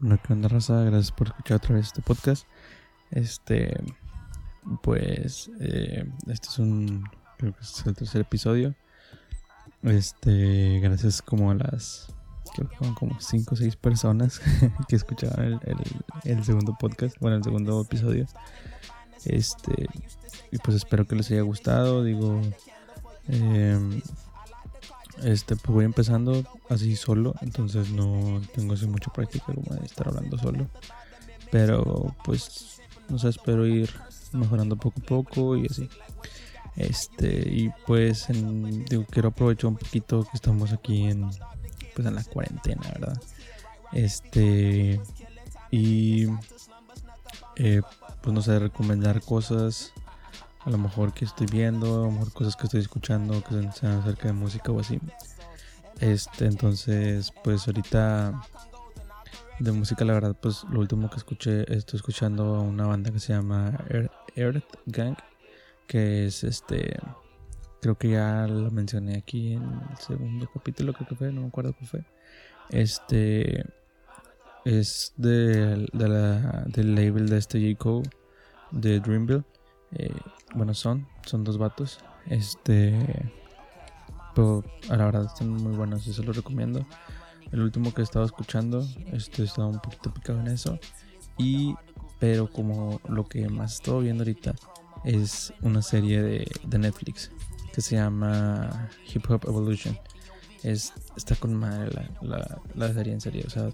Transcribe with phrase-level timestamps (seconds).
[0.00, 0.82] No, ¿qué onda, raza?
[0.84, 2.46] Gracias por escuchar otra vez este podcast.
[3.10, 3.76] Este,
[4.82, 7.04] pues, eh, este es un,
[7.36, 8.74] creo que es el tercer episodio.
[9.82, 12.14] Este, gracias como a las,
[12.54, 14.40] creo que fueron como 5 o 6 personas
[14.88, 18.26] que escuchaban el, el, el, segundo podcast, bueno, el segundo episodio.
[19.26, 19.86] Este,
[20.50, 22.04] y pues espero que les haya gustado.
[22.04, 22.40] Digo,
[23.28, 24.00] eh,
[25.22, 30.08] este, pues voy empezando así solo, entonces no tengo así mucha práctica como de estar
[30.08, 30.66] hablando solo.
[31.50, 33.90] Pero pues, no sé, espero ir
[34.32, 35.88] mejorando poco a poco y así.
[36.76, 41.28] Este, y pues digo, quiero aprovechar un poquito que estamos aquí en
[41.94, 43.20] pues en la cuarentena, ¿verdad?
[43.92, 45.00] Este
[45.70, 46.28] y
[47.56, 47.82] eh,
[48.22, 49.92] pues no sé, recomendar cosas
[50.64, 53.98] a lo mejor que estoy viendo, a lo mejor cosas que estoy escuchando que sean
[53.98, 55.00] acerca de música o así.
[56.00, 58.40] Este, entonces, pues ahorita
[59.58, 63.20] de música, la verdad, pues lo último que escuché, estoy escuchando a una banda que
[63.20, 63.78] se llama
[64.34, 65.16] Earth Gang,
[65.86, 66.98] que es este,
[67.80, 71.48] creo que ya lo mencioné aquí en el segundo capítulo, creo que fue, no me
[71.48, 72.04] acuerdo cuál fue.
[72.70, 73.64] Este
[74.64, 77.78] es de, de la, del label de este J.
[77.78, 78.08] Cole,
[78.70, 79.44] de Dreamville.
[79.92, 80.14] Eh,
[80.54, 82.00] bueno, son, son dos vatos.
[82.26, 83.32] Este,
[84.34, 86.86] pero a la verdad están muy buenos se los recomiendo.
[87.52, 90.78] El último que he estado escuchando, este, estaba un poquito picado en eso.
[91.36, 91.74] Y,
[92.18, 94.54] pero como lo que más estoy viendo ahorita
[95.04, 97.30] es una serie de, de Netflix
[97.72, 99.98] que se llama Hip Hop Evolution.
[100.62, 103.44] Es, está con madre la, la, serie en serio.
[103.46, 103.70] O sea,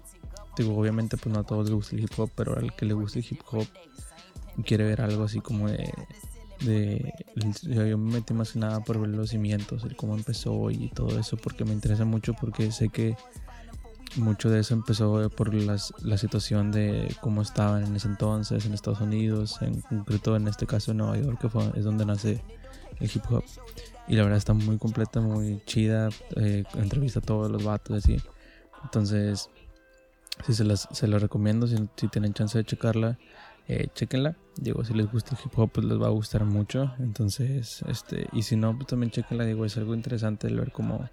[0.57, 2.93] digo, obviamente pues no a todos les gusta el hip hop, pero al que le
[2.93, 3.67] guste el hip hop
[4.65, 7.13] quiere ver algo así como de,
[7.63, 11.19] yo me metí más que nada por ver los cimientos, el cómo empezó y todo
[11.19, 13.15] eso, porque me interesa mucho, porque sé que
[14.15, 18.73] mucho de eso empezó por las, la situación de cómo estaban en ese entonces en
[18.73, 22.41] Estados Unidos, en concreto en este caso en Nueva York, que es donde nace
[22.99, 23.43] el hip hop.
[24.07, 28.21] Y la verdad está muy completa, muy chida, eh, entrevista a todos los vatos así.
[28.83, 29.49] Entonces,
[30.45, 33.19] si se las, se las recomiendo, si tienen chance de checarla
[33.67, 34.35] eh, chequenla.
[34.55, 36.93] Digo, si les gusta el hip hop, pues les va a gustar mucho.
[36.99, 39.45] Entonces, este, y si no, pues también chequenla.
[39.45, 41.09] Digo, es algo interesante el ver cómo,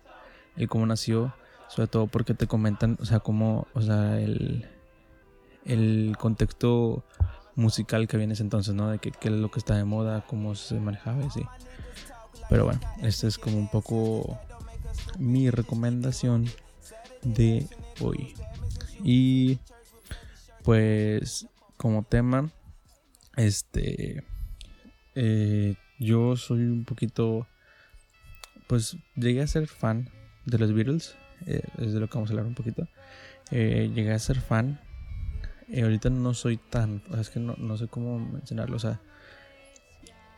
[0.56, 1.34] el cómo nació.
[1.69, 4.66] Sobre todo porque te comentan, o sea, cómo, o sea, el,
[5.65, 7.04] el contexto
[7.56, 8.91] musical que viene entonces, ¿no?
[8.91, 11.42] De qué es lo que está de moda, cómo se manejaba y así.
[12.48, 14.38] Pero bueno, esta es como un poco
[15.19, 16.47] mi recomendación
[17.22, 17.66] de
[18.00, 18.34] hoy.
[19.03, 19.59] Y
[20.62, 21.47] pues
[21.84, 22.50] como tema,
[23.37, 24.25] este,
[25.15, 27.47] eh, yo soy un poquito,
[28.67, 30.09] pues llegué a ser fan
[30.47, 31.15] de los Beatles,
[31.45, 32.89] eh, es de lo que vamos a hablar un poquito.
[33.50, 34.81] Eh, llegué a ser fan,
[35.78, 39.03] ahorita no soy tan, es que no, no sé cómo mencionarlo, o sea,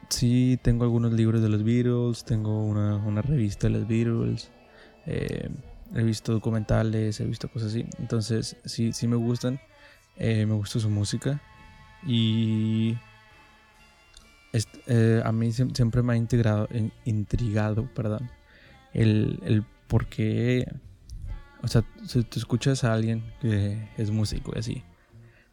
[0.08, 4.50] sí tengo algunos libros de los Beatles, tengo una, una revista de los Beatles,
[5.06, 9.60] he visto documentales, he visto cosas así, entonces sí, sí me gustan.
[10.18, 11.40] Eh, me gusta su música
[12.06, 12.96] y
[14.86, 16.68] eh, a mí siempre me ha integrado,
[17.04, 18.30] intrigado perdón,
[18.94, 20.66] el, el por qué,
[21.62, 24.82] o sea, si tú escuchas a alguien que es músico y así,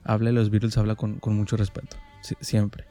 [0.03, 1.97] habla de los Beatles, habla con, mucho respeto,
[2.39, 2.85] siempre.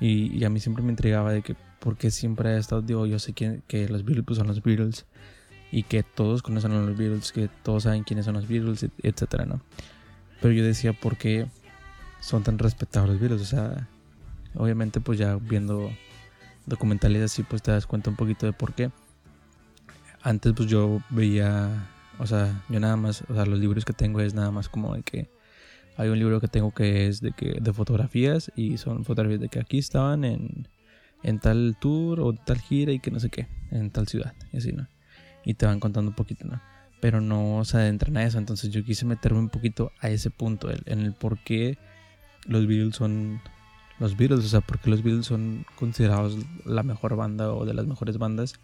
[0.00, 3.18] Y, a mí siempre me intrigaba de que por qué siempre ha estado, digo, yo
[3.18, 5.06] sé que, que los Beatles pues, son los Beatles
[5.70, 9.46] y que todos conocen a los Beatles, que todos saben quiénes son los Beatles, etcétera,
[9.46, 9.62] ¿no?
[10.42, 11.46] Pero yo decía, ¿por qué
[12.20, 13.40] son tan respetables Beatles?
[13.40, 13.88] O sea,
[14.54, 15.90] obviamente pues ya viendo
[16.66, 18.90] documentales así, pues te das cuenta un poquito de por qué.
[20.20, 21.88] Antes pues yo veía,
[22.18, 24.94] o sea, yo nada más, o sea, los libros que tengo es nada más como
[24.96, 25.30] de que
[25.96, 29.48] hay un libro que tengo que es de que de fotografías y son fotografías de
[29.48, 30.66] que aquí estaban en,
[31.22, 34.56] en tal tour o tal gira y que no sé qué, en tal ciudad, y
[34.56, 34.88] así, ¿no?
[35.44, 36.60] Y te van contando un poquito, ¿no?
[37.02, 38.38] Pero no se adentran a eso.
[38.38, 41.76] Entonces yo quise meterme un poquito a ese punto, en el por qué
[42.46, 43.40] los Beatles son
[43.98, 47.74] los Beatles, o sea, por qué los Beatles son considerados la mejor banda o de
[47.74, 48.54] las mejores bandas.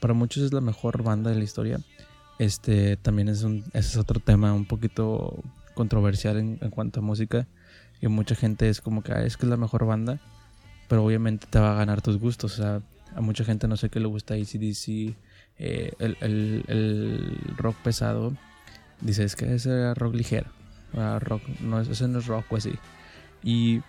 [0.00, 1.78] Para muchos es la mejor banda de la historia.
[2.38, 7.46] Este también es es otro tema un poquito controversial en, cuanto a música.
[8.00, 10.20] Y mucha gente es como que ah, es que es la mejor banda,
[10.88, 12.54] pero obviamente te va a ganar tus gustos.
[12.54, 12.80] O sea,
[13.14, 15.14] a mucha gente no sé qué le gusta ACDC,
[15.58, 16.16] eh, el,
[16.66, 18.36] el, rock pesado,
[19.00, 19.66] dices que es
[19.96, 20.50] rock ligero.
[21.20, 22.72] rock, no, ese no es rock o así.
[23.42, 23.82] Y,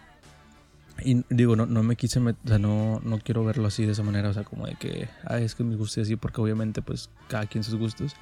[1.30, 4.30] digo, no, no me quise, o sea, no, no quiero verlo así de esa manera,
[4.30, 7.46] o sea, como de que, ah, es que me guste así, porque obviamente, pues, cada
[7.48, 8.16] quien sus gustos.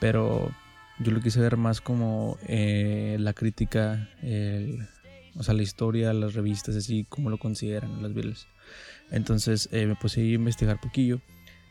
[0.00, 0.50] Pero
[0.98, 4.08] yo lo quise ver más como eh, la crítica,
[5.36, 8.46] o sea, la historia, las revistas, así como lo consideran los Beatles.
[9.10, 11.20] Entonces eh, me puse a investigar poquillo.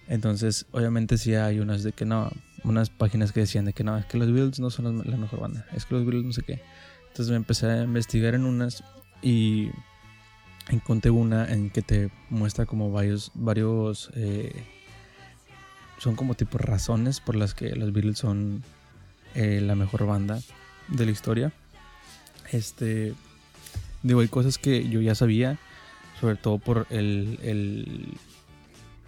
[0.07, 2.31] Entonces, obviamente sí hay unas de que no,
[2.63, 5.39] unas páginas que decían de que no, es que los Beatles no son la mejor
[5.39, 6.61] banda, es que los Beatles no sé qué.
[7.07, 8.83] Entonces me empecé a investigar en unas
[9.21, 9.69] y
[10.69, 14.63] encontré una en que te muestra como varios, varios, eh,
[15.99, 18.63] son como tipo razones por las que los Beatles son
[19.35, 20.39] eh, la mejor banda
[20.89, 21.53] de la historia.
[22.51, 23.13] Este,
[24.03, 25.57] digo, hay cosas que yo ya sabía,
[26.19, 28.17] sobre todo por el, el,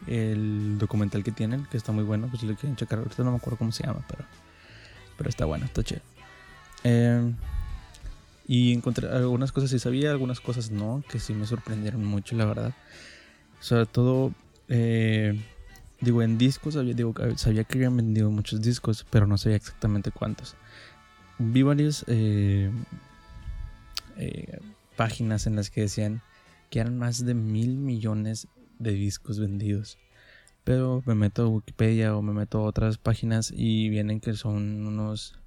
[0.07, 3.31] el documental que tienen, que está muy bueno, pues si lo quieren checar, ahorita no
[3.31, 4.25] me acuerdo cómo se llama, pero,
[5.17, 6.01] pero está bueno, está chido.
[6.83, 7.33] Eh,
[8.47, 12.45] y encontré algunas cosas sí sabía, algunas cosas no, que sí me sorprendieron mucho, la
[12.45, 12.73] verdad.
[13.59, 14.33] Sobre todo,
[14.67, 15.39] eh,
[15.99, 20.11] digo, en discos sabía, digo, sabía que habían vendido muchos discos, pero no sabía exactamente
[20.11, 20.55] cuántos.
[21.39, 22.69] Vi varias eh,
[24.17, 24.59] eh,
[24.95, 26.21] páginas en las que decían
[26.69, 28.47] que eran más de mil millones
[28.79, 29.97] de discos vendidos.
[30.63, 34.85] Pero me meto a Wikipedia o me meto a otras páginas y vienen que son
[34.87, 35.39] unos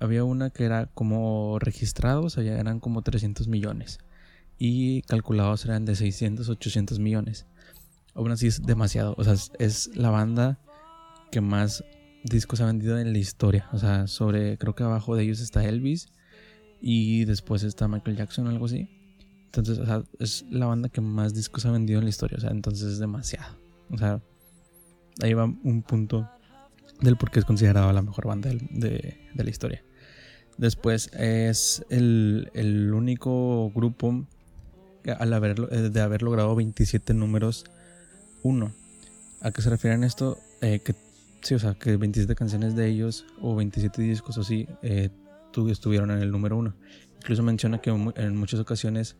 [0.00, 3.98] había una que era como registrados, allá eran como 300 millones.
[4.58, 7.46] Y calculados eran de 600, 800 millones.
[8.14, 9.14] Aún así es demasiado.
[9.16, 10.58] O sea, es, la banda
[11.30, 11.84] que más
[12.24, 13.68] discos ha vendido en la historia.
[13.72, 16.08] O sea, sobre, creo que abajo de ellos está Elvis.
[16.80, 18.88] Y después está Michael Jackson o algo así.
[19.48, 22.36] Entonces, o sea, es la banda que más discos ha vendido en la historia.
[22.36, 23.56] O sea, entonces es demasiado.
[23.90, 24.20] O sea,
[25.22, 26.28] ahí va un punto
[27.00, 29.82] del por qué es considerado la mejor banda de, la historia.
[30.58, 34.26] Después es el, único grupo
[35.18, 37.64] al haber, eh, de haber logrado 27 números
[38.42, 38.72] 1.
[39.40, 40.36] ¿A qué se refieren esto?
[40.60, 40.94] Eh, que
[41.42, 45.08] sí, o sea, que 27 canciones de ellos o 27 discos o así eh,
[45.70, 46.74] estuvieron en el número 1.
[47.28, 49.14] Incluso menciona que en muchas ocasiones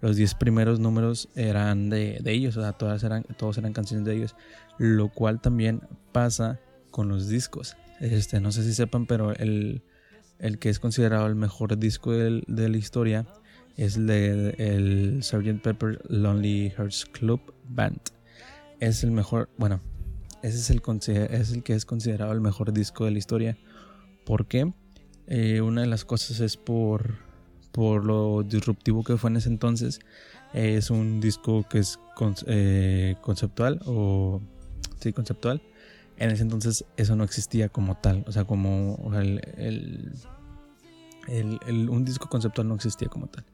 [0.00, 4.16] los 10 primeros números eran de, ellos, o sea, todas eran, todos eran canciones de
[4.16, 4.34] ellos.
[4.78, 6.58] Lo cual también pasa
[6.90, 7.76] con los discos.
[8.00, 9.82] Este, no sé si sepan, pero el,
[10.38, 13.26] el que es considerado el mejor disco de, la historia
[13.76, 15.60] es el, el Sgt.
[15.62, 18.00] Pepper Lonely Hearts Club Band.
[18.78, 19.82] Es el mejor, bueno,
[20.42, 20.80] ese es el,
[21.30, 23.58] es el que es considerado el mejor disco de la historia.
[24.24, 24.72] ¿Por qué?
[25.26, 27.29] Eh, una de las cosas es por,
[27.72, 30.00] por lo disruptivo que fue en ese entonces.
[30.52, 31.98] es un disco que es
[32.46, 34.40] eh, conceptual o
[35.00, 35.62] sí, conceptual
[36.20, 38.94] en ese entonces eso no existía como tal, o sea, como
[41.88, 43.44] un disco conceptual no existía como tal.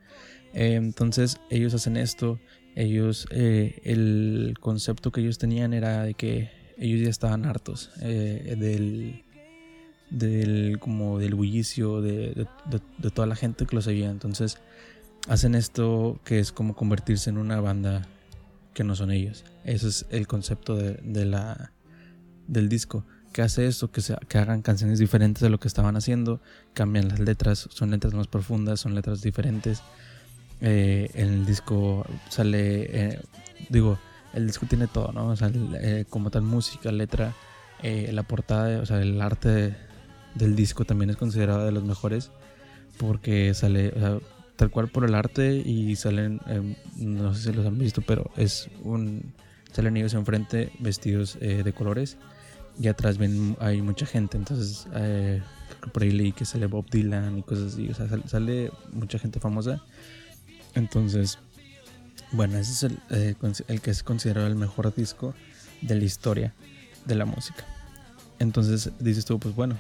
[0.53, 2.41] Eh, entonces ellos hacen esto,
[2.75, 8.57] ellos, eh, el concepto que ellos tenían era de que ellos ya estaban hartos eh,
[8.59, 9.23] del,
[10.11, 12.47] del, como del bullicio de,
[13.15, 14.11] toda la gente que los seguía.
[14.11, 14.59] Entonces
[15.29, 18.07] hacen esto que es como convertirse en una banda
[18.75, 19.45] que no son ellos.
[19.65, 21.73] Ese es el concepto de la
[22.47, 23.05] del disco
[23.37, 26.41] que hace esto, que, se, que hagan canciones diferentes de lo que estaban haciendo,
[26.73, 29.83] cambian las letras, son letras más profundas, son letras diferentes.
[30.63, 33.21] Eh, el disco sale, eh,
[33.69, 33.99] digo,
[34.33, 35.29] el disco tiene todo, ¿no?
[35.29, 37.35] O sea, eh, como tal música, letra,
[37.83, 39.77] la portada, o sea, el arte
[40.37, 42.31] del disco también es considerado de los mejores
[42.99, 44.19] porque sale, o sea,
[44.57, 46.41] tal cual por el arte y salen,
[46.97, 49.35] no sé si los han visto, pero es un,
[49.73, 52.17] salen ellos enfrente vestidos de colores
[52.79, 55.43] y atrás ven, hay mucha gente, entonces eh,
[55.93, 59.41] por ahí leí que sale Bob Dylan y cosas así, o sea, sale, mucha gente
[59.41, 59.83] famosa.
[60.75, 61.39] Entonces,
[62.33, 63.35] bueno, ese es el, eh,
[63.69, 65.35] el, que es considerado el mejor disco
[65.81, 66.55] de la historia
[67.07, 67.65] de la música.
[68.39, 69.79] Entonces dices tú, pues bueno,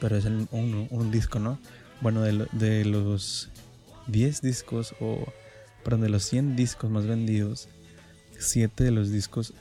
[0.00, 1.58] pero es un, un, disco, ¿no?
[2.00, 3.50] Bueno, de, de los
[4.08, 5.24] 10 discos o,
[5.82, 7.68] perdón, de los 100 discos más vendidos,
[8.38, 9.54] 7 de los discos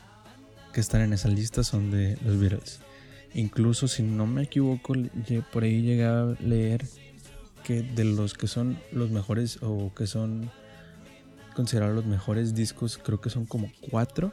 [0.74, 2.80] que están en esa lista son de los Beatles.
[3.34, 4.94] Incluso si no me equivoco,
[5.52, 6.86] por ahí llegué a leer
[7.64, 10.52] que de los que son los mejores o que son
[11.56, 14.32] considerados los mejores discos, creo que son como 4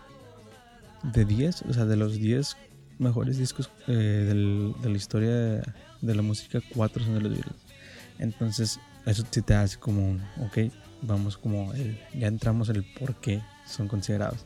[1.14, 2.57] de 10, o sea, de los 10
[2.99, 5.62] mejores discos eh, de la historia
[6.00, 7.57] de, la música, 4 son de los Beatles.
[8.19, 11.73] Entonces, eso sí te hace como un, ok, vamos como,
[12.14, 14.45] ya entramos en el por qué son considerados.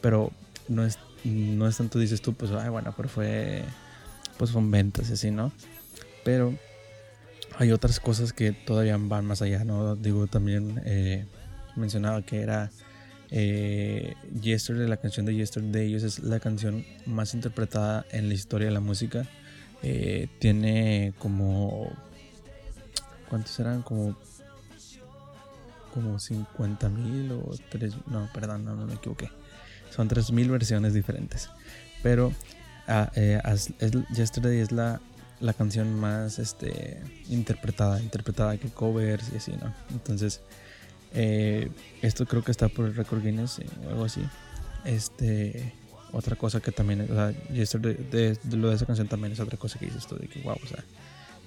[0.00, 0.30] Pero
[0.68, 3.64] no es no es tanto dices tú, pues, ay, bueno, pero fue,
[4.38, 5.52] pues son ventas y así, ¿no?
[6.24, 6.54] Pero
[7.58, 9.96] hay otras cosas que todavía van más allá, ¿no?
[9.96, 11.26] Digo, también eh,
[11.74, 12.70] mencionaba que era
[13.30, 18.34] eh, Yesterday, la canción de Yesterday de ellos es la canción más interpretada en la
[18.34, 19.26] historia de la música.
[19.88, 21.92] Eh, tiene como...
[23.28, 23.82] ¿Cuántos eran?
[23.82, 24.16] Como...
[25.94, 27.94] Como 50 mil o 3...
[28.08, 29.30] No, perdón, no, no me equivoqué.
[29.94, 31.48] Son 3 mil versiones diferentes.
[32.02, 35.00] Pero uh, eh, as, es, Yesterday es la,
[35.40, 39.72] la canción más este, interpretada, interpretada que covers y así, ¿no?
[39.90, 40.40] Entonces,
[41.14, 41.70] eh,
[42.02, 44.22] esto creo que está por el Record Guinness o algo así.
[44.84, 45.72] Este,
[46.16, 49.78] otra cosa que también, o sea, de, lo de esa canción también es otra cosa
[49.78, 50.82] que dices tú de que, wow, o sea,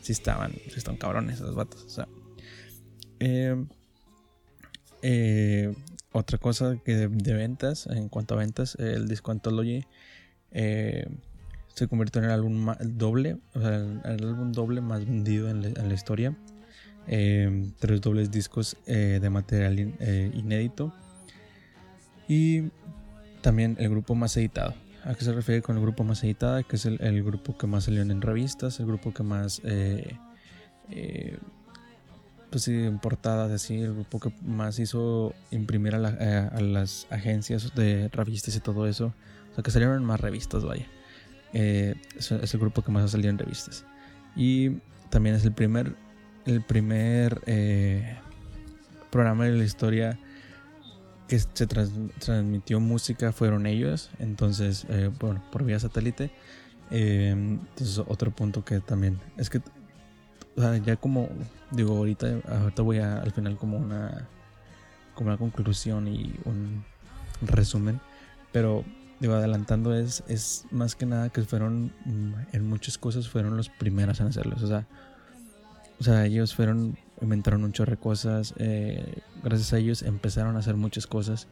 [0.01, 2.07] si estaban, si están cabrones esos vatos, o sea.
[3.19, 3.65] Eh,
[5.01, 5.73] eh,
[6.11, 9.85] otra cosa que de, ventas, en cuanto a ventas, el disco Anthology
[10.51, 11.07] eh,
[11.73, 15.93] se convirtió en el álbum doble, o sea, el, álbum doble más vendido en, la
[15.93, 16.38] historia.
[17.07, 20.93] tres dobles discos de material inédito.
[22.27, 22.69] Y
[23.41, 24.74] también el grupo más editado.
[25.05, 26.62] ¿A qué se refiere con el grupo más editado?
[26.67, 30.17] Que es el, grupo que más salió en revistas, el grupo que más, eh,
[30.89, 31.38] eh,
[32.50, 37.74] pues sí, en portadas, así, el grupo que más hizo imprimir a, eh, las agencias
[37.75, 39.13] de revistas y todo eso.
[39.51, 40.86] O sea, que salieron más revistas, vaya.
[41.53, 43.86] es, el grupo que más ha salido en revistas.
[44.36, 45.96] Y también es el primer,
[46.46, 47.41] el primer
[49.10, 50.19] programa de la historia
[51.29, 56.31] que se transmitió música fueron ellos, entonces, eh, bueno, por vía satélite.
[56.89, 59.62] Eh, entonces, otro punto que también es que,
[60.83, 61.29] ya como
[61.69, 64.27] digo, ahorita, ahorita voy a, al final como una,
[65.13, 66.83] como una conclusión y un
[67.41, 68.01] resumen,
[68.51, 68.83] pero
[69.19, 71.93] digo, adelantando es, es más que nada que fueron,
[72.51, 74.88] en muchas cosas fueron los primeros en hacerlos, o sea,
[76.00, 78.53] o sea, ellos fueron inventaron un chorro de cosas.
[78.57, 81.47] Eh, gracias a ellos empezaron a hacer muchas cosas.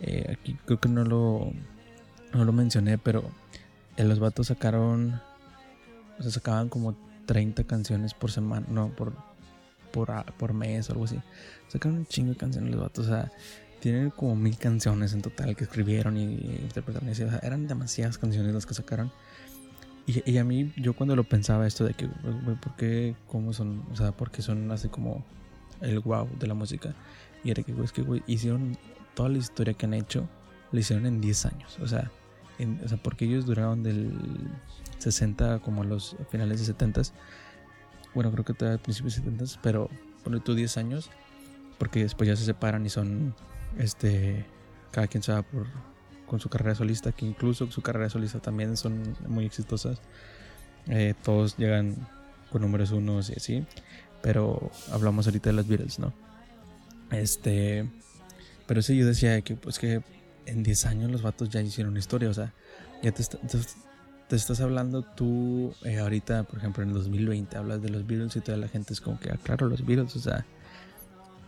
[0.00, 1.52] Eh, aquí creo que no lo,
[2.32, 3.24] no lo mencioné, pero
[3.96, 5.20] eh, los vatos sacaron,
[6.18, 6.96] o sea, sacaban como
[7.26, 9.12] 30 canciones por semana, no, por,
[9.92, 11.20] por, por mes o algo así.
[11.68, 13.30] Sacaron un chingo de canciones los vatos, o sea,
[13.80, 17.08] tienen como mil canciones en total que escribieron y, interpretaron.
[17.08, 19.12] O sea, eran demasiadas canciones las que sacaron.
[20.08, 23.14] Y, a mí, yo cuando lo pensaba esto de que, güey, ¿por qué?
[23.26, 23.84] ¿Cómo son?
[23.92, 25.22] O sea, porque son así como
[25.82, 26.94] el wow de la música.
[27.44, 28.78] Y era que, güey, es que, güey, hicieron
[29.14, 30.26] toda la historia que han hecho,
[30.72, 31.78] lo hicieron en 10 años.
[31.82, 32.10] O sea,
[32.82, 34.18] o sea, porque ellos duraron del
[34.96, 37.02] 60 como a los finales de 70.
[38.14, 39.90] Bueno, creo que todavía al principio de 70, pero
[40.24, 41.10] ponle tú 10 años,
[41.78, 43.34] porque después ya se separan y son,
[43.76, 44.46] este,
[44.90, 45.66] cada quien se va por
[46.28, 50.00] con su carrera solista, que incluso su carrera solista también son muy exitosas.
[50.86, 51.96] Eh, todos llegan
[52.50, 53.66] con números unos y así.
[54.22, 56.12] Pero hablamos ahorita de las Beatles, ¿no?
[57.10, 57.88] Este.
[58.66, 60.02] Pero sí, yo decía que, pues que
[60.46, 62.28] en 10 años los vatos ya hicieron historia.
[62.28, 62.52] O sea,
[63.02, 63.22] ya te,
[64.36, 68.40] estás hablando tú eh, ahorita, por ejemplo, en el 2020, hablas de los Beatles y
[68.40, 70.44] toda la gente es como que, ah, claro, los Beatles, o sea,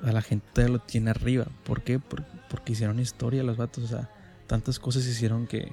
[0.02, 1.46] a la gente lo tiene arriba.
[1.64, 1.99] ¿Por qué?
[1.99, 4.10] porque hicieron historia los vatos, o sea
[4.50, 5.73] tantas cosas hicieron que,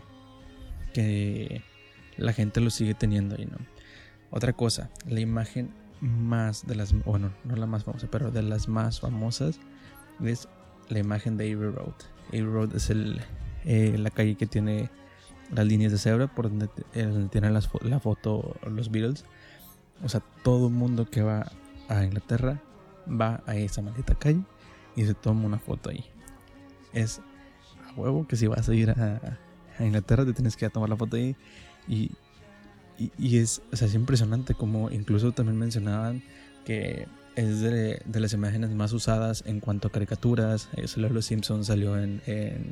[0.94, 1.64] que
[2.16, 3.58] la gente lo sigue teniendo ahí, ¿no?
[4.30, 8.68] Otra cosa, la imagen más de las, bueno, no la más famosa, pero de las
[8.68, 9.60] más famosas
[10.24, 10.48] es
[10.90, 11.96] la imagen de Avery Road.
[12.28, 13.20] Avery Road es el,
[13.66, 14.92] eh, la calle que tiene
[15.52, 19.26] las líneas de cebra por donde, eh, tienen la foto los Beatles.
[20.04, 21.52] O sea, todo el mundo que va
[21.90, 22.62] a Inglaterra
[23.10, 24.42] va a esa maldita calle
[24.96, 26.06] y se toma una foto ahí.
[26.94, 27.22] Es
[27.98, 29.38] huevo que si vas a ir a,
[29.80, 31.36] Inglaterra te tienes que ir a tomar la foto ahí.
[31.88, 32.12] Y,
[32.98, 36.24] y, es, o sea, es impresionante como incluso también mencionaban
[36.66, 40.70] que es de, las imágenes más usadas en cuanto a caricaturas.
[40.75, 42.72] Eso de los Simpsons salió en, en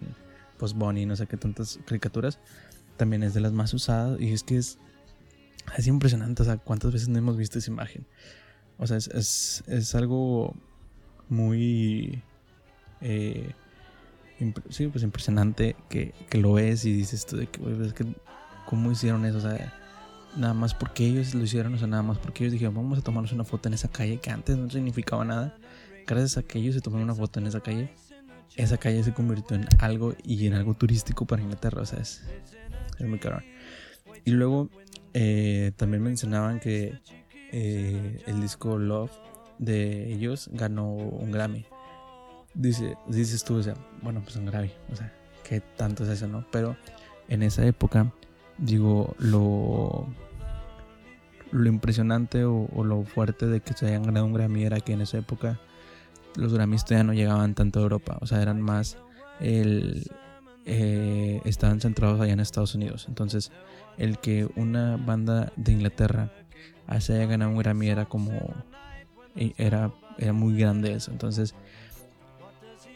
[0.57, 2.39] Post Bunny, no sé qué tantas caricaturas.
[2.97, 4.79] También es de las más usadas y es que es,
[5.77, 8.07] es impresionante, o sea, cuántas veces no hemos visto esa imagen.
[8.77, 10.55] O sea, es, es, es algo
[11.29, 12.23] muy...
[13.01, 13.53] Eh,
[14.69, 18.05] sí, pues impresionante que, lo ves y dices tú de que, es que,
[18.65, 19.37] ¿cómo hicieron eso?
[19.37, 19.73] O sea,
[20.35, 23.01] nada más porque ellos lo hicieron, o sea, nada más porque ellos dijeron, vamos a
[23.01, 25.57] tomarnos una foto en esa calle que antes no significaba nada.
[26.05, 27.91] Gracias a que ellos se tomaron una foto en esa calle,
[28.55, 32.23] esa calle se convirtió en algo y en algo turístico para Inglaterra, o sea, es,
[32.99, 33.41] muy caro.
[34.23, 34.69] Y luego
[35.13, 36.99] eh, también mencionaban que
[37.51, 39.11] eh, el disco Love
[39.57, 41.65] de ellos ganó un Grammy
[42.55, 45.13] dice, dices tú, o sea, bueno, pues un grave, o sea,
[45.47, 46.45] ¿qué tanto es eso, no?
[46.51, 46.75] Pero
[47.27, 48.11] en esa época,
[48.57, 50.07] digo, lo,
[51.51, 55.01] lo impresionante o, lo fuerte de que se hayan ganado un Grammy era que en
[55.01, 55.59] esa época
[56.35, 58.97] los Grammys todavía no llegaban tanto a Europa, o sea, eran más
[59.39, 60.09] el,
[60.65, 63.05] eh, estaban centrados allá en Estados Unidos.
[63.07, 63.51] Entonces,
[63.97, 66.31] el que una banda de Inglaterra
[66.99, 68.31] se haya ganado un Grammy era como.
[69.35, 71.11] Era, era muy grande eso.
[71.11, 71.55] Entonces,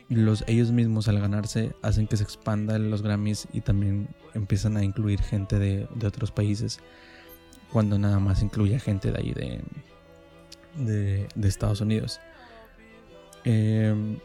[0.10, 4.84] los, ellos mismos al ganarse hacen que se expandan los Grammys y también empiezan a
[4.84, 6.80] incluir gente de, otros países
[7.72, 9.34] cuando nada más incluye gente de ahí
[10.75, 12.20] de, de, Estados Unidos.
[13.44, 14.18] Em,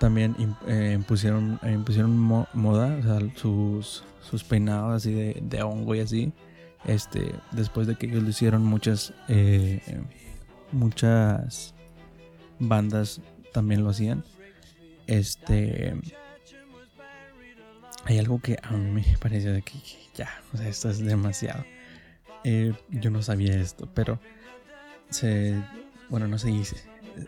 [0.00, 0.34] también
[0.66, 2.98] eh, impusieron, impusieron moda,
[3.36, 6.32] sus, sus peinados así de, de, hongo y así.
[6.86, 9.80] Este, después de que ellos lo hicieron, muchas, eh,
[10.72, 11.74] muchas
[12.58, 13.20] bandas
[13.52, 14.24] también lo hacían.
[15.06, 15.94] Este.
[18.04, 19.74] Hay algo que a mí me pareció de que,
[20.14, 21.64] ya, o sea, esto es demasiado.
[22.44, 24.20] Eh, yo no sabía esto, pero
[25.10, 25.60] se.
[26.08, 26.76] Bueno, no se dice.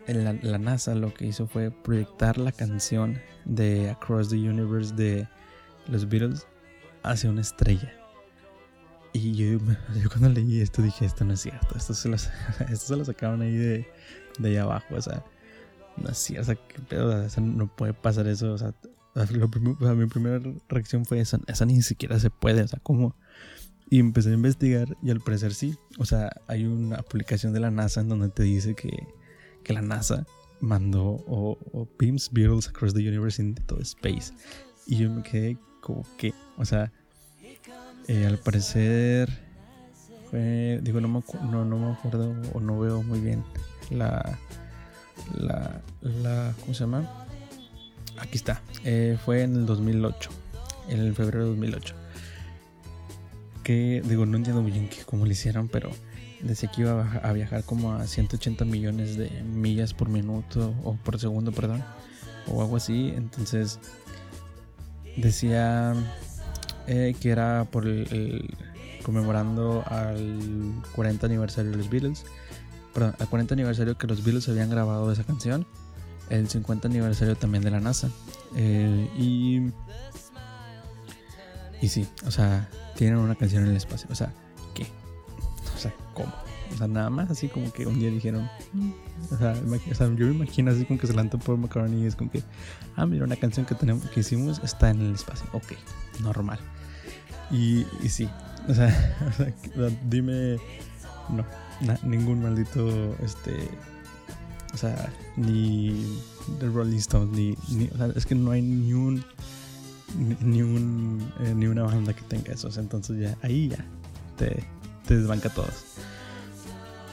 [0.07, 5.27] La, NASA lo que hizo fue proyectar la canción de Across the Universe de
[5.89, 6.47] los Beatles
[7.03, 7.93] hacia una estrella.
[9.13, 9.59] Y yo,
[10.03, 12.17] yo cuando leí esto dije, esto no es cierto, esto se lo,
[12.69, 13.89] esto se lo sacaron ahí de,
[14.39, 15.25] de ahí abajo, o sea,
[16.03, 18.75] no o sea, qué pedo, o sea, no puede pasar eso, o sea,
[19.95, 23.17] mi primera reacción fue esa, esa ni siquiera se puede, o sea, ¿cómo?
[23.91, 27.71] Y empecé a investigar y al parecer sí, o sea, hay una publicación de la
[27.71, 29.07] NASA en donde te dice que,
[29.65, 30.27] que la NASA
[30.61, 34.33] mandó o, o beams Beatles across the universe into space.
[34.87, 36.93] Y yo me quedé como que, o sea,
[38.09, 39.29] eh, al parecer
[40.31, 43.43] fue, digo, no me, no, no me acuerdo o no veo muy bien
[43.91, 44.39] la,
[45.37, 47.27] la, la ¿cómo se llama?
[48.19, 48.63] Aquí está.
[48.85, 50.31] Eh, fue en el 2008,
[50.89, 51.95] en el febrero de 2008.
[53.63, 55.91] Que digo, no entiendo muy bien cómo lo hicieron, pero
[56.41, 61.19] decía que iba a viajar como a 180 millones de millas por minuto o por
[61.19, 61.85] segundo, perdón,
[62.47, 63.13] o algo así.
[63.15, 63.79] Entonces
[65.17, 65.95] decía
[66.87, 68.55] eh, que era por el,
[69.03, 72.25] conmemorando al 40 aniversario de los Beatles
[72.93, 75.67] perdón, al 40 aniversario que los Beatles habían grabado esa canción,
[76.31, 78.11] el 50 aniversario también de la NASA.
[78.57, 79.73] Eh, y.
[81.81, 84.09] Y sí, o sea, tienen una canción en el espacio.
[84.11, 84.33] O sea,
[84.75, 84.87] ¿qué?
[85.75, 86.33] O sea, ¿cómo?
[86.75, 88.49] O sea, nada más así como que un día dijeron.
[89.31, 92.31] O sea, yo me imagino así como que se levantó por McCartney y es como
[92.31, 92.43] que.
[92.97, 95.47] Ah, mira, una canción que, tenemos, que hicimos está en el espacio.
[95.53, 95.73] Ok,
[96.21, 96.59] normal.
[97.51, 98.29] Y, y sí,
[98.69, 98.89] o sea,
[100.09, 100.59] dime.
[101.31, 101.45] No,
[102.03, 103.69] ningún maldito, este,
[104.75, 106.05] o sea, ni
[106.61, 109.25] The Rolling Stones, ni, sea, es que no hay ni un,
[110.41, 113.85] ni, un, eh, ni una banda que tenga eso, entonces ya, ahí ya,
[114.37, 114.65] te,
[115.07, 115.85] te desbanca todos.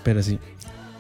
[0.04, 0.39] Pero sí,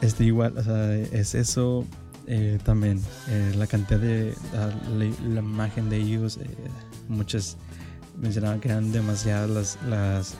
[0.01, 1.85] este igual, o sea, es eso,
[2.27, 2.99] eh, también
[3.29, 4.33] eh, la cantidad de
[4.97, 6.39] la, imagen de ellos
[7.07, 7.57] muchas
[8.17, 10.37] mencionaban que eran demasiadas las, las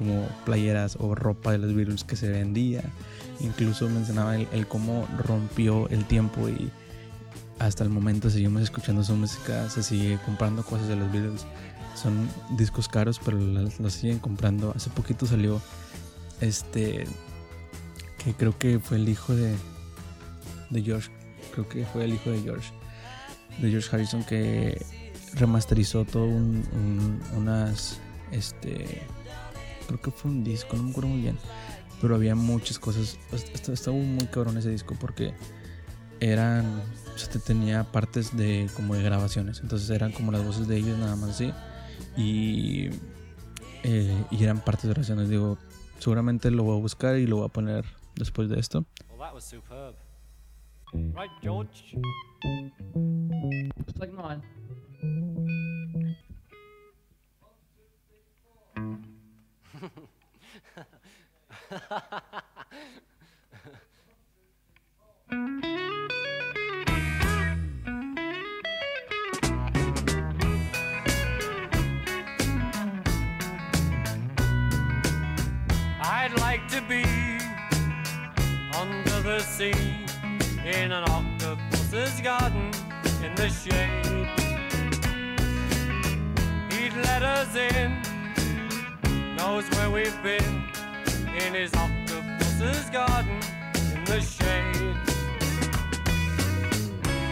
[0.00, 2.82] como playeras o ropa de los Beatles que se vendía.
[3.40, 6.70] Incluso mencionaba el, cómo rompió el tiempo y
[7.58, 11.44] hasta el momento seguimos escuchando su música, se sigue comprando cosas de los Beatles.
[11.94, 14.72] Son discos caros, pero los, siguen comprando.
[14.74, 15.60] Hace poquito salió
[16.40, 17.06] este
[18.24, 19.54] que creo que fue el hijo de
[20.70, 21.10] de George,
[21.52, 22.72] creo que fue el hijo de George,
[23.60, 24.80] de George Harrison que
[25.34, 26.24] remasterizó todo
[27.36, 28.00] unas
[28.32, 29.02] este
[29.90, 31.38] creo que fue un disco, no me acuerdo muy bien.
[32.00, 33.18] Pero había muchas cosas.
[33.32, 35.34] Estaba muy cabrón ese disco porque
[36.20, 36.82] eran.
[37.14, 39.60] O sea, tenía partes de como de grabaciones.
[39.60, 41.52] Entonces eran como las voces de ellos nada más así.
[42.16, 42.88] Y.
[43.82, 45.28] Eh, y eran partes de grabaciones.
[45.28, 45.58] Digo,
[45.98, 48.86] seguramente lo voy a buscar y lo voy a poner después de esto.
[50.92, 51.98] Right, George.
[53.98, 54.42] like mine.
[76.02, 77.04] I'd like to be
[78.76, 79.72] under the sea
[80.66, 82.70] in an octopus's garden
[83.24, 84.28] in the shade.
[86.70, 87.99] He'd let us in
[89.40, 90.52] knows where we've been
[91.44, 93.40] in his octopus's garden
[93.94, 94.96] in the shade.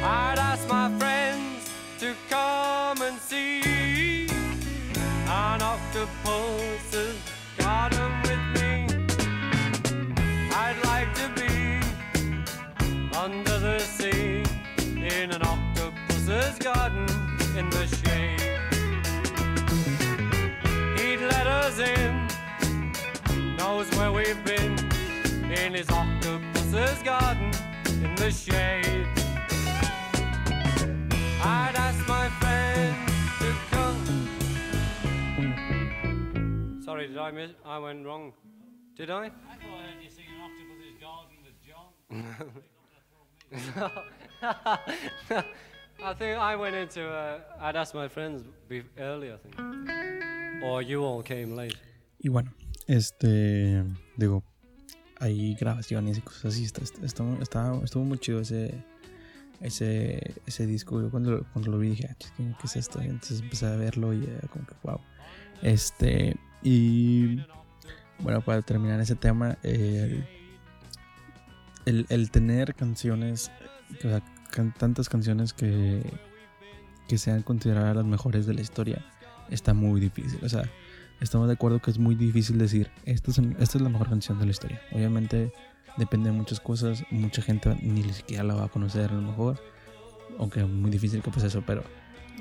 [0.02, 4.26] I'd ask my friends to come and see
[5.26, 7.18] an octopus's
[7.58, 8.72] garden with me.
[10.64, 11.54] I'd like to be
[13.24, 14.44] under the sea
[15.14, 17.06] in an octopus's garden
[17.58, 18.37] in the shade.
[21.78, 22.28] In,
[23.56, 24.78] knows where we've been,
[25.50, 27.52] in his octopus's garden
[27.86, 29.06] in the shade.
[31.42, 32.96] I'd ask my friend
[33.38, 34.04] to come.
[36.84, 37.52] Sorry, did I miss?
[37.64, 38.32] I went wrong.
[38.96, 39.26] Did I?
[39.26, 41.90] I thought I heard you singing Octopus's Garden with John.
[46.04, 47.08] I think I went into.
[47.08, 49.54] Uh, I'd asked my friends be- earlier, I think.
[50.62, 51.76] Or you all came late.
[52.18, 52.52] Y bueno,
[52.86, 53.84] este,
[54.16, 54.42] digo,
[55.20, 56.64] hay grabaciones y cosas así.
[56.64, 57.06] Está, está-
[57.40, 58.82] está- estuvo muy chido ese,
[59.60, 61.00] ese, ese disco.
[61.00, 62.26] Yo cuando, cuando lo vi dije, ah, ¿qué,
[62.64, 63.00] es esto?
[63.02, 65.00] Y entonces empecé a verlo y era como que, wow.
[65.62, 67.36] Este, y
[68.20, 70.26] bueno, para terminar ese tema, el,
[72.08, 73.50] el tener canciones,
[73.98, 74.22] o sea,
[74.78, 76.02] tantas canciones que,
[77.08, 79.04] que sean consideradas las mejores de la historia,
[79.50, 80.38] está muy difícil.
[80.42, 80.68] O sea,
[81.20, 84.38] estamos de acuerdo que es muy difícil decir, esta es, esta es la mejor canción
[84.38, 84.80] de la historia.
[84.92, 85.52] Obviamente
[85.96, 89.60] depende de muchas cosas, mucha gente ni siquiera la va a conocer a lo mejor,
[90.38, 91.82] aunque es muy difícil que pase eso, pero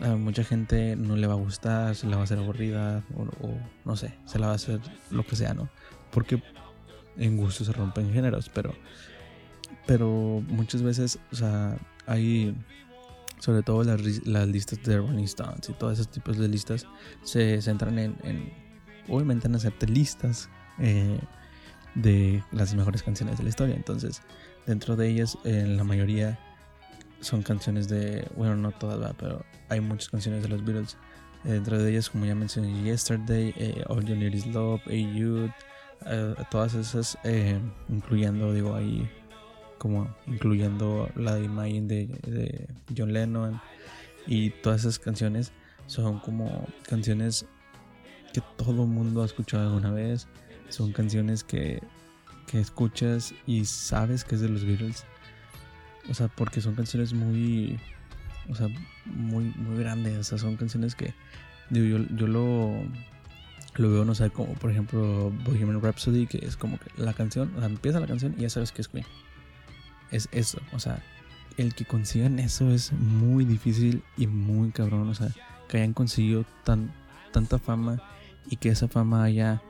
[0.01, 3.23] a mucha gente no le va a gustar, se la va a hacer aburrida o,
[3.45, 5.69] o no sé, se la va a hacer lo que sea, ¿no?
[6.11, 6.41] Porque
[7.17, 8.75] en gusto se rompen géneros, pero
[9.87, 12.53] pero muchas veces, o sea, hay
[13.39, 14.01] sobre todo las,
[14.47, 16.87] listas de Rolling Stones y todos esos tipos de listas
[17.23, 18.51] se centran en, en
[19.07, 21.19] obviamente en hacerte listas eh,
[21.95, 23.75] de las mejores canciones de la historia.
[23.75, 24.21] Entonces,
[24.65, 26.39] dentro de ellas, en la mayoría
[27.19, 29.15] son canciones de, bueno, no todas, ¿verdad?
[29.17, 30.97] pero hay muchas canciones de los Beatles.
[31.45, 35.53] Eh, dentro de ellas, como ya mencioné, Yesterday, eh, All You Need Is Love, Jude,
[36.05, 37.17] eh, todas esas,
[37.89, 39.09] incluyendo, digo, ahí,
[39.77, 43.61] como incluyendo la de Imagine de, de John Lennon
[44.25, 45.51] y todas esas canciones
[45.87, 47.45] son como canciones
[48.33, 50.27] que todo el mundo ha escuchado alguna vez.
[50.69, 51.81] Son canciones que,
[52.45, 55.05] que escuchas y sabes que es de los Beatles.
[56.09, 57.79] O sea, porque son canciones muy.
[58.49, 58.67] O sea,
[59.05, 60.17] muy, muy grandes.
[60.17, 61.13] O sea, son canciones que.
[61.69, 62.73] Digo, yo, yo lo.
[63.75, 67.53] Lo veo, no sé, como por ejemplo Bohemian Rhapsody, que es como que la canción,
[67.55, 69.05] o sea, empieza la canción y ya sabes que es Queen.
[70.11, 71.03] Es eso, o sea,
[71.57, 75.29] el que consigan eso es muy difícil y muy cabrón, o sea,
[75.67, 76.93] que hayan conseguido tan,
[77.33, 78.01] tanta fama
[78.49, 79.61] y que esa fama haya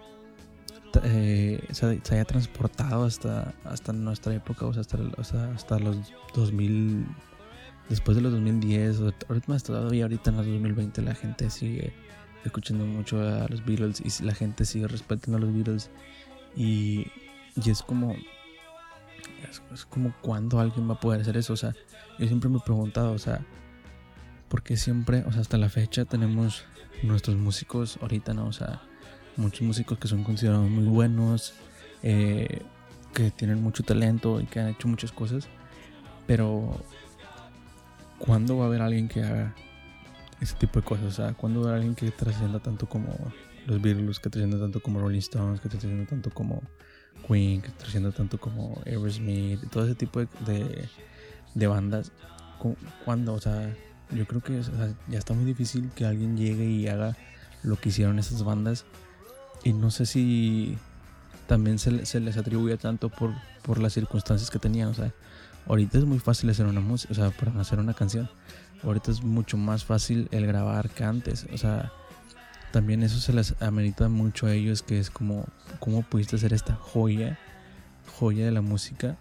[1.03, 5.97] eh, se, haya transportado hasta, hasta nuestra época, o sea, hasta, sea, hasta los
[6.33, 7.05] 2000,
[7.89, 11.93] después de los 2010, o ahorita más todavía ahorita en los 2020 la gente sigue
[12.45, 15.89] escuchando mucho a los Beatles y la gente sigue respetando a los Beatles
[16.55, 17.07] y,
[17.55, 18.15] y es como
[19.73, 21.73] es, como cuando alguien va a poder hacer eso, o sea,
[22.19, 23.45] yo siempre me he preguntado, o sea,
[24.49, 26.65] porque siempre, o sea, hasta la fecha tenemos
[27.03, 28.47] nuestros músicos ahorita, ¿no?
[28.47, 28.81] O sea,
[29.35, 31.53] muchos músicos que son considerados muy buenos,
[32.03, 32.61] eh,
[33.13, 35.47] que tienen mucho talento y que han hecho muchas cosas,
[36.25, 36.83] pero
[38.19, 39.55] ¿cuándo va a haber alguien que haga
[40.41, 41.05] ese tipo de cosas?
[41.05, 43.13] O sea, ¿cuándo va a haber alguien que trascienda tanto como
[43.65, 46.63] los Beatles, que trascienda tanto como Rolling Stones, que trascienda tanto como
[47.27, 50.87] Queen, que trascienda tanto como Aerosmith, todo ese tipo de,
[51.55, 52.11] de, bandas?
[52.59, 52.75] ¿Cu-
[53.05, 53.33] ¿Cuándo?
[53.33, 53.73] O sea,
[54.11, 54.61] yo creo que
[55.07, 57.15] ya está muy difícil que alguien llegue y haga
[57.63, 58.85] lo que hicieron esas bandas.
[59.63, 60.77] Y no sé si
[61.47, 64.89] también se, se les atribuye tanto por, por las circunstancias que tenían.
[64.89, 65.13] O sea,
[65.67, 68.29] ahorita es muy fácil hacer una música, o sea, para hacer una canción.
[68.83, 71.47] Ahorita es mucho más fácil el grabar que antes.
[71.53, 71.91] O sea,
[72.71, 75.45] también eso se les amerita mucho a ellos, que es como,
[75.79, 77.37] ¿cómo pudiste hacer esta joya,
[78.19, 79.17] joya de la música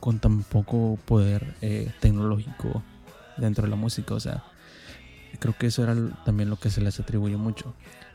[0.00, 2.82] con tan poco poder eh, tecnológico
[3.36, 4.14] dentro de la música?
[4.14, 4.44] O sea,
[5.38, 7.74] creo que eso era también lo que se les atribuye mucho.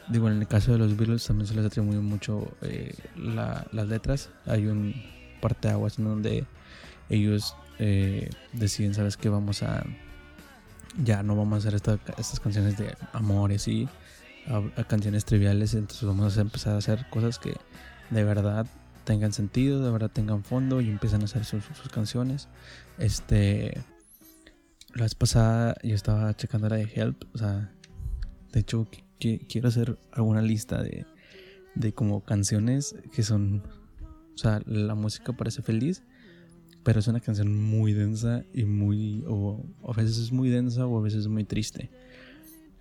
[0.10, 3.88] Digo, en el caso de los Beatles también se les atribuye mucho eh, la- las
[3.88, 4.30] letras.
[4.46, 4.94] Hay un
[5.42, 6.46] parteaguas en donde
[7.10, 9.30] ellos eh, deciden, ¿sabes qué?
[9.30, 9.84] Vamos a...
[11.04, 13.88] Ya no vamos a hacer esta- estas canciones de amores y
[14.48, 17.54] a, canciones triviales, entonces vamos a empezar a hacer cosas que
[18.10, 18.66] de verdad
[19.04, 22.48] tengan sentido, de verdad tengan fondo y empiezan a hacer sus, canciones.
[22.98, 23.82] Este,
[24.94, 27.72] la vez pasada yo estaba checando la de Help, o sea,
[28.52, 31.06] de hecho qui- qui- quiero hacer alguna lista de,
[31.76, 33.64] de como canciones que son,
[34.36, 36.04] o sea, la música parece feliz,
[36.84, 40.98] pero es una canción muy densa y muy, o a veces es muy densa o
[40.98, 41.90] a veces es muy triste.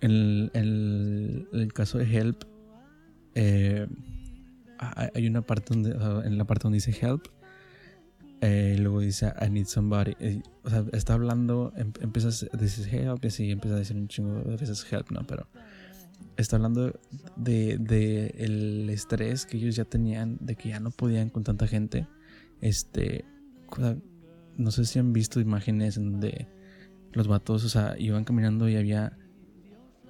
[0.01, 2.43] El, el- el caso de Help,
[3.35, 3.87] eh,
[5.13, 5.91] hay una parte donde,
[6.25, 7.27] en la parte donde dice Help,
[8.39, 10.13] Eh, luego dice, I need somebody.
[10.63, 14.35] O sea, está hablando, em- empiezas, dices help, y así empieza a decir un chingo
[14.43, 15.25] de veces help, ¿no?
[15.25, 15.47] Pero
[16.37, 16.93] está hablando
[17.35, 21.65] de, de el estrés que ellos ya tenían, de que ya no podían con tanta
[21.65, 22.05] gente.
[22.61, 23.25] Este,
[23.69, 23.95] o
[24.55, 26.47] no sé si han visto imágenes en donde
[27.13, 29.17] los vatos, o sea, iban caminando y había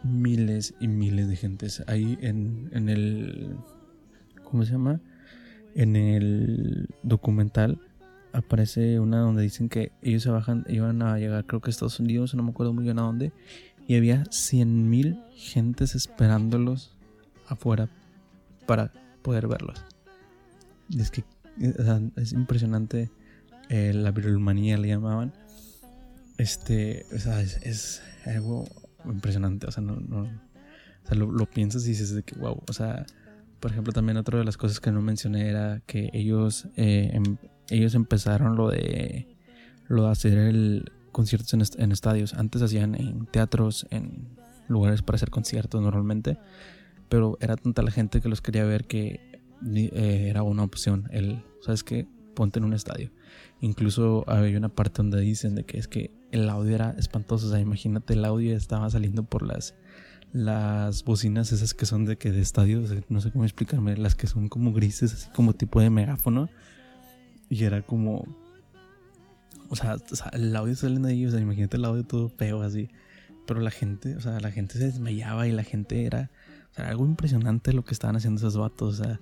[0.03, 3.55] miles y miles de gentes ahí en, en el,
[4.43, 5.01] ¿cómo se llama?
[5.75, 7.79] En el documental
[8.33, 11.99] aparece una donde dicen que ellos se bajan, iban a llegar creo que a Estados
[11.99, 13.31] Unidos, no me acuerdo muy bien a dónde,
[13.87, 16.95] y había 100 mil gentes esperándolos
[17.47, 17.89] afuera
[18.65, 19.83] para poder verlos.
[20.97, 21.23] Es que
[22.15, 23.09] es impresionante
[23.69, 25.33] eh, la virulmanía le llamaban.
[26.37, 28.65] Este, o sea, es, es algo
[29.11, 32.73] impresionante, o sea, no, no o sea, lo, piensas y dices de que wow, o
[32.73, 33.05] sea,
[33.59, 37.37] por ejemplo, también otra de las cosas que no mencioné era que ellos, eh, em-
[37.69, 39.25] ellos empezaron lo de
[39.87, 42.33] lo de hacer el conciertos en, est- en estadios.
[42.33, 44.27] Antes hacían en teatros, en
[44.67, 46.37] lugares para hacer conciertos normalmente,
[47.09, 49.19] pero era tanta la gente que los quería ver que
[49.75, 51.07] eh, era una opción.
[51.11, 52.05] El, ¿sabes qué?
[52.37, 53.09] Ponte en un estadio.
[53.61, 57.47] Incluso había una parte donde dicen de que es que el audio era espantoso.
[57.47, 59.73] O sea, imagínate el audio estaba saliendo por las
[60.33, 64.27] las bocinas esas que son de que de estadio, no sé cómo explicarme, las que
[64.27, 66.47] son como grises, así como tipo de megáfono.
[67.49, 68.23] Y era como.
[69.69, 72.29] O sea, o sea, el audio saliendo de ellos, o sea, imagínate el audio todo
[72.29, 72.87] feo así.
[73.47, 76.29] Pero la gente, o sea, la gente se desmayaba y la gente era.
[76.71, 78.99] O sea, algo impresionante lo que estaban haciendo esos vatos.
[78.99, 79.19] O sea,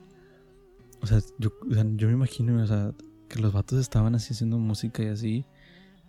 [1.05, 2.91] o sea, yo, yo me imagino, o sea,
[3.29, 5.45] que los vatos estaban así haciendo música y así.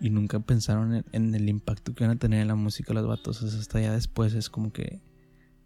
[0.00, 3.42] Y nunca pensaron en, el impacto que iban a tener en la música los vatos.
[3.42, 5.02] O sea, hasta ya después es como que.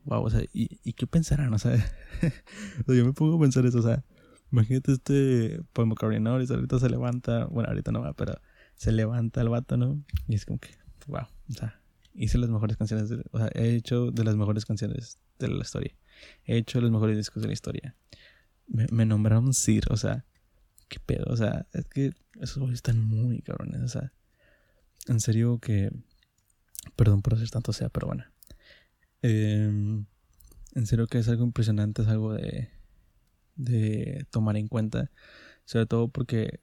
[0.05, 1.55] Wow, o sea, ¿y, y qué pensarán?
[1.55, 1.75] O sea,
[2.89, 4.03] o yo me pongo a pensar eso, o sea,
[4.51, 6.31] imagínate este Paul McCartney, ¿no?
[6.31, 8.35] Ahorita, se levanta, bueno, ahorita no va, pero
[8.75, 10.03] se levanta el vato, ¿no?
[10.27, 10.71] Y es como que,
[11.07, 11.81] wow, o sea,
[12.15, 15.95] hice las mejores canciones, o sea, he hecho de las mejores canciones de la historia,
[16.47, 17.95] he hecho los mejores discos de la historia.
[18.71, 20.25] Me, nombraron Sir, o sea,
[20.89, 24.13] qué pedo, o sea, es que esos güeyes están muy cabrones, o sea,
[25.09, 25.91] en serio que,
[26.97, 28.25] perdón por hacer tanto sea, pero bueno.
[29.23, 30.07] Em,
[30.75, 32.71] en serio que es algo impresionante, es algo de,
[33.57, 35.11] de tomar en cuenta.
[35.65, 36.61] Sobre todo porque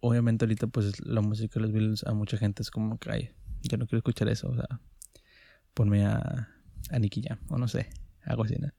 [0.00, 3.30] obviamente ahorita pues la música de los Beatles a mucha gente es como que, ay,
[3.62, 4.80] yo no quiero escuchar eso, o sea,
[5.72, 7.88] ponme a, a Jam, o no sé,
[8.22, 8.70] algo así, ¿no?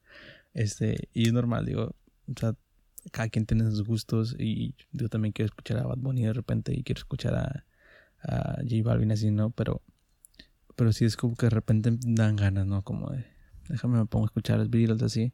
[0.53, 1.95] Este, y es normal, digo,
[2.27, 2.55] o sea,
[3.11, 6.73] cada quien tiene sus gustos y yo también quiero escuchar a Bad Bunny de repente
[6.73, 7.65] y quiero escuchar a,
[8.23, 9.51] a J Balvin así, ¿no?
[9.51, 9.81] Pero,
[10.75, 12.81] pero sí es como que de repente dan ganas, ¿no?
[12.83, 13.25] Como de,
[13.69, 15.33] déjame me pongo a escuchar a los Beatles así,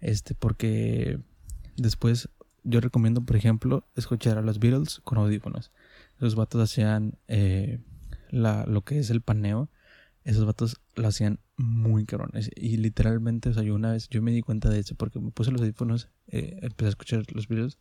[0.00, 1.20] este, porque
[1.76, 2.28] después
[2.64, 5.72] yo recomiendo, por ejemplo, escuchar a los Beatles con audífonos.
[6.18, 7.80] Los vatos hacían eh,
[8.30, 9.68] la, lo que es el paneo.
[10.24, 12.50] Esos vatos lo hacían muy cabrones.
[12.54, 15.30] Y literalmente, o sea, yo una vez, yo me di cuenta de eso porque me
[15.30, 17.78] puse los audífonos, eh, empecé a escuchar los Beatles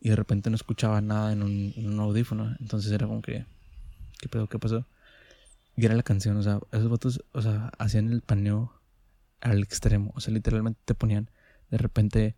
[0.00, 2.56] y de repente no escuchaba nada en un, audífono.
[2.60, 3.46] Entonces era como que,
[4.20, 4.48] ¿qué pedo?
[4.48, 4.86] ¿Qué pasó?
[5.76, 8.72] Y era la canción, o sea, esos vatos, o sea, hacían el paneo
[9.40, 10.12] al extremo.
[10.14, 11.30] O sea, literalmente te ponían,
[11.70, 12.36] de repente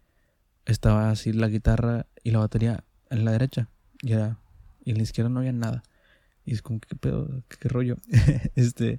[0.67, 3.69] estaba así la guitarra y la batería en la derecha
[4.01, 4.39] y era
[4.85, 5.83] y en la izquierda no había nada
[6.45, 7.97] y es como qué pedo qué rollo
[8.57, 8.99] este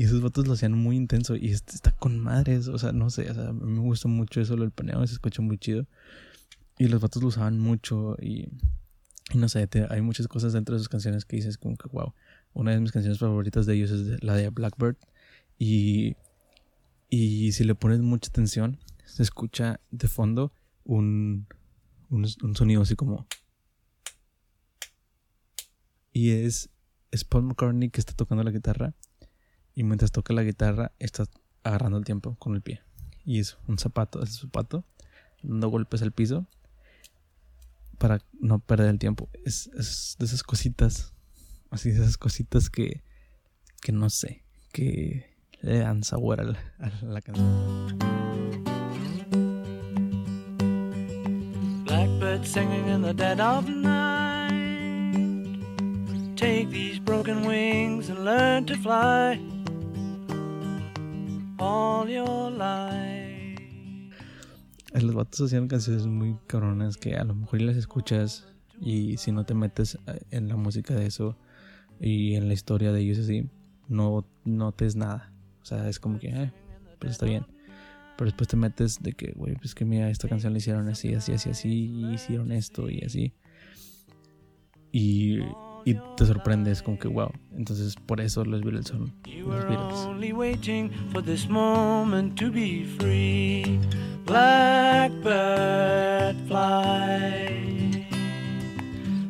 [0.00, 3.10] y esos vatos lo hacían muy intenso y este está con madres o sea no
[3.10, 5.86] sé o sea me gusta mucho eso lo del paneo se escucha muy chido
[6.78, 8.48] y los vatos lo usaban mucho y,
[9.34, 12.14] no sé hay muchas cosas dentro de sus canciones que dices como que wow
[12.54, 14.96] una de mis canciones favoritas de ellos es la de Blackbird
[15.58, 16.16] y
[17.10, 20.50] y si le pones mucha atención se escucha de fondo
[20.84, 21.46] un,
[22.08, 23.26] un, un sonido así como.
[26.12, 26.70] Y es,
[27.10, 28.94] es Paul McCartney que está tocando la guitarra.
[29.74, 31.24] Y mientras toca la guitarra, está
[31.62, 32.82] agarrando el tiempo con el pie.
[33.24, 34.84] Y es un zapato, es un zapato,
[35.42, 36.46] dando golpes al piso
[37.98, 39.28] para no perder el tiempo.
[39.44, 41.12] Es, es de esas cositas,
[41.70, 43.02] así de esas cositas que,
[43.80, 47.98] que no sé, que le dan sabor a la, a la canción.
[51.84, 54.50] Blackbird singing in the dead of night.
[56.36, 59.38] Take these broken wings and learn to fly
[61.70, 63.60] all your life.
[64.92, 68.48] Eh, Los vatos hacían canciones muy cabronas que a lo mejor las escuchas
[68.80, 71.36] y si no te metes eh, en la música de eso
[72.00, 73.48] y en la historia de ellos así,
[73.88, 75.32] no notes nada.
[75.62, 76.52] O sea, es como que, eh,
[76.98, 77.46] pues está bien.
[78.16, 81.14] Pero después te metes de que, güey, pues que mira, esta canción la hicieron así,
[81.14, 83.32] así, así, así, y hicieron esto y así.
[84.92, 85.38] y,
[85.84, 87.30] y te sorprendes como que wow.
[87.56, 90.08] Entonces por eso los Beatles son los Beatles.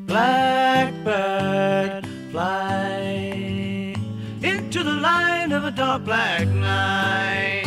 [0.06, 3.94] Blackbird fly.
[4.42, 7.66] Into the light of a dark black night.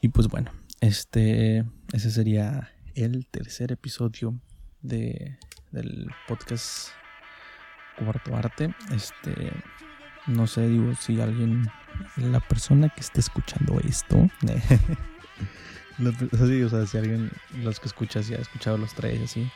[0.00, 2.70] Y pues bueno, este ese sería
[3.04, 4.38] el tercer episodio
[4.82, 5.38] de,
[5.72, 6.90] del podcast
[7.96, 8.74] Cuarto Arte.
[8.94, 9.52] Este
[10.28, 11.68] no sé, digo, si alguien,
[12.16, 14.28] la persona que esté escuchando esto,
[15.98, 17.30] sí, o sea, si alguien,
[17.62, 19.50] los que escuchas ya ha escuchado los tres así,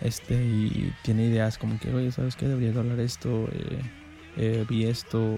[0.00, 2.46] este, y tiene ideas como que, oye, ¿sabes qué?
[2.46, 3.80] Deberías de hablar esto, eh,
[4.36, 5.36] eh, vi esto,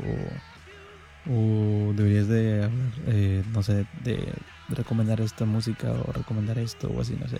[1.30, 4.28] o, deberías de hablar, eh, no sé, de
[4.68, 7.38] recomendar esta música o recomendar esto o así, no sé.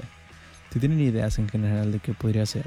[0.73, 2.67] Si tienen ideas en general de qué podría ser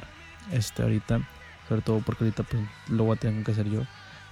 [0.51, 1.21] este ahorita,
[1.67, 3.81] sobre todo porque ahorita pues lo voy a tener que hacer yo.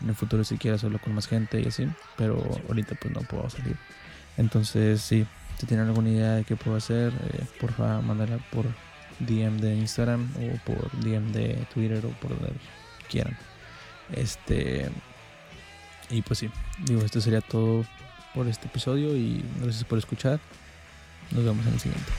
[0.02, 1.88] En el futuro si quiero hacerlo con más gente y así,
[2.18, 3.76] pero ahorita pues no puedo salir.
[4.38, 5.26] Entonces sí,
[5.58, 8.66] si tienen alguna idea de qué puedo hacer, eh, porfa, mándala por
[9.20, 12.54] DM de Instagram o por DM de Twitter o por donde
[13.10, 13.38] quieran.
[14.14, 14.90] Este
[16.10, 16.50] y pues sí,
[16.86, 17.86] digo, esto sería todo
[18.34, 20.40] por este episodio y gracias por escuchar.
[21.32, 22.12] Nos vemos en el siguiente.